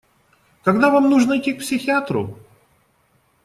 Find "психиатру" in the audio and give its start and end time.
1.59-2.35